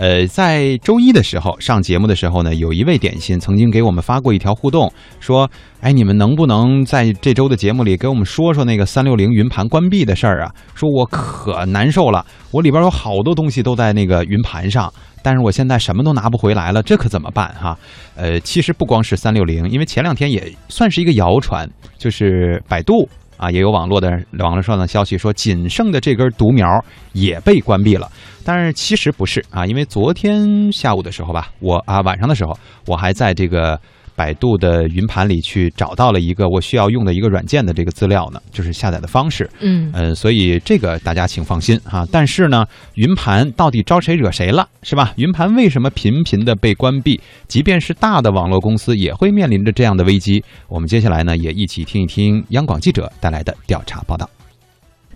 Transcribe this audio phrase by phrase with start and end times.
[0.00, 5.46] 呃，在周一的时候上节目的时候呢，有一位点心曾经给我们发过一条互动，说
[5.82, 10.50] ：“哎，你们能不能在这周的节目里给我们说说那个三六零云盘关闭的事儿啊？
[10.74, 14.90] 说我可难受了，我里边有好多东西都在那个云盘上，
[15.22, 17.76] 但是我现在什么都拿不回来了，这可怎么办哈？
[18.16, 23.06] 呃，其实不光是三六零，因为前两天也算是一个谣传，就是百度。”
[23.40, 28.06] 啊，也有网络的网络上的消息说，仅剩的这根独苗也被关闭了。
[28.44, 32.56] 但是其实不是啊，因为昨天下午的时候吧，我啊晚上的时候，
[32.86, 33.80] 我还在这个。
[34.20, 39.48] 百度的云盘里去找到了一个我需要用的一个软件的这个资料呢，就是下载的方式。
[39.60, 42.06] 嗯呃，所以这个大家请放心哈。
[42.12, 45.14] 但是呢，云盘到底招谁惹谁了，是吧？
[45.16, 47.18] 云盘为什么频频的被关闭？
[47.48, 50.44] 即便是大的网络公司也会面临着这样的危机。
[50.68, 54.28] 我们接下来呢，也一起听一听央广记者带来的调查报道。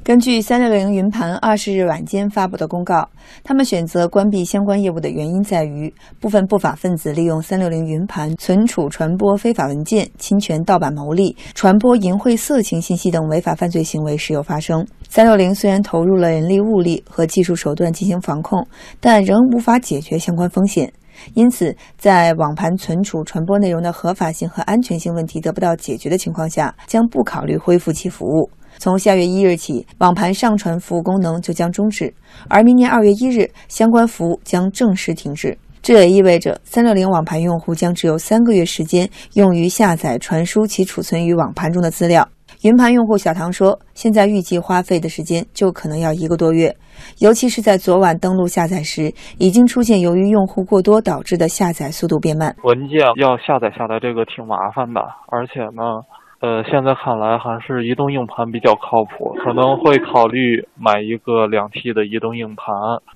[0.05, 3.09] 根据三六零云盘二十日晚间发布的公告，
[3.43, 5.91] 他们选择关闭相关业务的原因在于，
[6.21, 14.87] 部分不法分子利用三六零云盘存储、传播非法文件、侵权盗版牟利、传播淫秽色情信息等违法犯罪行为时有发生。
[15.09, 18.63] 三六零虽然投入了人力物力和技术手段进行防控，
[19.01, 20.93] 但仍无法解决相关风险。
[21.33, 28.51] 因此，在网盘存储、传播内容的合法性和安全性问题得不到解决的情况下，将不考虑恢复其服务。
[28.85, 32.13] 从下月一日起，网盘上传服务功能就将终止，
[32.51, 35.57] 而明年二月一日，相关服务将正式停止。
[35.81, 42.29] 这也意味着三六零网盘用户将只有三个月时间用于下载、传输其储存于网盘中的资料。
[42.61, 46.77] 云盘用户小唐说：“现在预计花费的时间就可能要一个多月，
[47.21, 52.55] 尤其是在昨晚登录下载时，已经出现由于用户过多导致的下载速度变慢。
[52.65, 56.05] 文件要下载下来，这个挺麻烦的，而且呢。”
[56.45, 62.67] 呃，现在看来还是移动硬盘比较靠谱，可能会考虑买一个两 T 的移动硬盘。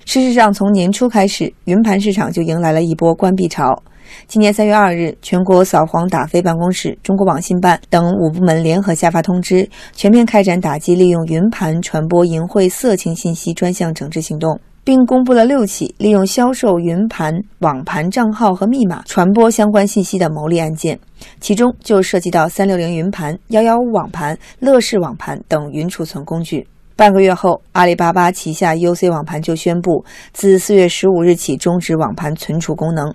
[0.07, 3.83] 事实上，从年初开始，云盘市场就迎来了一波关闭潮。
[4.27, 14.59] 今年三月二日，全国扫黄打非办公室、中国网信办等五部门联合下发通知，全面开展打击利用云盘传播淫秽色情信息专项整治行动。
[14.88, 20.99] 并公布了六起利用销售云盘、网盘账号和密码传播相关信息的牟利案件，
[21.43, 26.66] 其中就涉及到三六零云盘、幺幺五网盘、乐视网盘等云储存工具。
[26.97, 33.15] 半个月后，阿里巴巴旗下 UC 网盘就宣布，自四月十五日起终止网盘存储功能。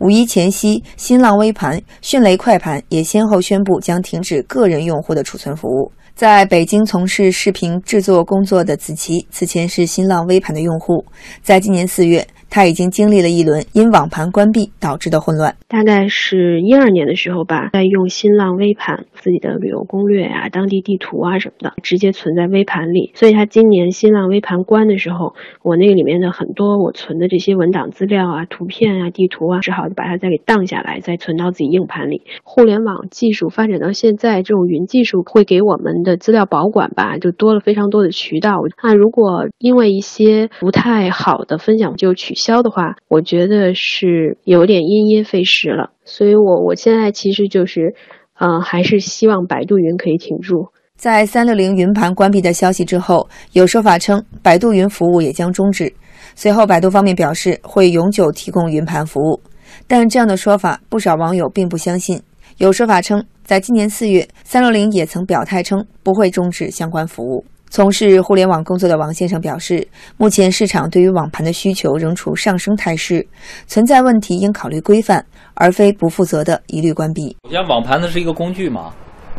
[0.00, 5.90] 五一前夕，新浪微盘、迅雷快盘也先后宣布将停止个人用户的储存服务。
[6.14, 11.04] 在北京从事视频制作工作的子琪，此前是新浪微盘的用户，
[11.42, 12.24] 在今年四月。
[12.54, 15.56] 他已经经历了一轮因网盘关闭导致的混乱。
[15.66, 23.10] 大概是一二年的时候吧，在用新浪微盘，自己的旅游攻略啊、当地地图啊什么的，直接存在微盘里。
[23.16, 25.34] 所以，他今年新浪微盘关的时候，
[25.64, 32.22] 我那个里面的很多我存的这些文档资料啊、图片啊、地图啊，只好把它再给荡下来，再存到自己硬盘里。
[32.44, 38.60] 互联网技术发展到现在，这种云技术会给我们的资料保管吧，就多了非常多的渠道。
[38.80, 42.62] 那如果因为一些不太好的分享就取消消。
[42.62, 47.94] 的话，我觉得是有点因噎废食了，所以我我现在其实就是，
[48.38, 50.66] 嗯，还是希望百度云可以挺住。
[50.96, 55.92] 在三六零云盘关闭的消息之后，有说法称百度云服务也将终止。
[56.34, 59.40] 随后，百度方面表示会永久提供云盘服务，
[59.86, 62.20] 但这样的说法不少网友并不相信。
[62.58, 67.44] 有说法称，在今年四月，三六零也曾表态称不会终止相关服务。
[67.74, 69.84] 从事互联网工作的王先生表示，
[70.16, 73.26] 目前市场对于网盘的需求仍处上升态势，
[73.66, 77.36] 存在问题应考虑规范，而非不负责的一律关闭。
[77.42, 78.92] 首先，网盘呢是一个工具嘛，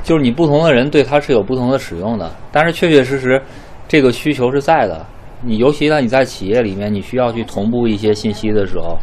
[0.03, 3.41] 就是你不同的人对它是有不同的使用的，但是确确实实，
[3.87, 5.05] 这个需求是在的。
[5.41, 8.97] 你尤其呢，你在企业里面，你需要去同步一些信息的时候，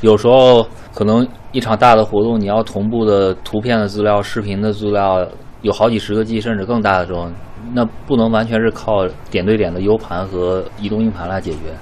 [0.00, 5.28] 有时候可能一场大的活动，你要同步的图片的资料、视频的资料
[5.60, 7.28] 有好几十个 G，甚至更大的时候。
[7.72, 11.74] 那不能完全是靠点对点的 U 盘和移动硬盘来解决，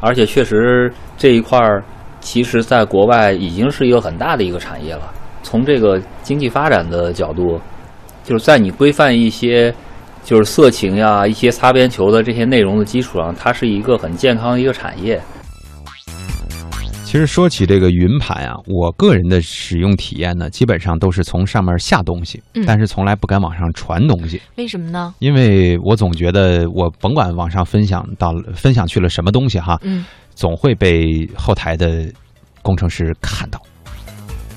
[0.00, 1.82] 而且确实这一块儿，
[2.20, 5.12] 其实在国外已经是一个很大的一个产业了。
[5.42, 7.60] 从这个经济发展的角度，
[8.22, 9.74] 就是在你规范一些
[10.22, 15.20] 就是色情呀、一些擦边球的这些内容的基础上，它是一个很健康的一个产业。
[17.12, 24.40] 其实说起这个云盘啊，我个人的使用体验呢，基本上都是从上面下东西，但是从来不敢往上传东西。
[24.56, 25.14] 为什么呢？
[25.18, 32.10] 因为我总觉得我甭管往上分享到分享去了什么东西哈，嗯，总会被后台的
[32.62, 33.60] 工程师看到。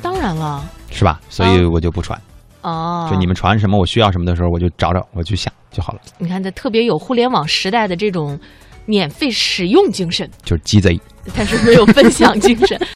[0.02, 1.20] 当然了，是吧？
[1.28, 2.18] 所以我就不传。
[2.62, 6.00] 哦，就你们传什么，我需要什么的时候，我就找找，我去下就好了。
[6.20, 8.40] 你看，这特别有互联网时代的这种
[8.86, 10.98] 免费使用精神，就是鸡贼。
[11.34, 12.78] 但是没有分享精神。